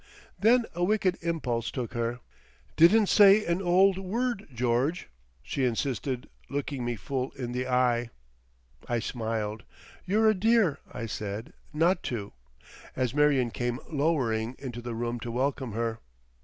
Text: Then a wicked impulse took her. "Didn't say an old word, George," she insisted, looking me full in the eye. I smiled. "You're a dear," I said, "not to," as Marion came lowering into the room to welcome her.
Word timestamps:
Then 0.39 0.65
a 0.73 0.83
wicked 0.83 1.19
impulse 1.21 1.69
took 1.69 1.93
her. 1.93 2.21
"Didn't 2.75 3.05
say 3.05 3.45
an 3.45 3.61
old 3.61 3.99
word, 3.99 4.47
George," 4.51 5.09
she 5.43 5.63
insisted, 5.63 6.27
looking 6.49 6.83
me 6.83 6.95
full 6.95 7.29
in 7.33 7.51
the 7.51 7.67
eye. 7.67 8.09
I 8.89 8.97
smiled. 8.97 9.61
"You're 10.07 10.27
a 10.27 10.33
dear," 10.33 10.79
I 10.91 11.05
said, 11.05 11.53
"not 11.71 12.01
to," 12.05 12.33
as 12.95 13.13
Marion 13.13 13.51
came 13.51 13.79
lowering 13.91 14.55
into 14.57 14.81
the 14.81 14.95
room 14.95 15.19
to 15.19 15.29
welcome 15.29 15.73
her. 15.73 15.99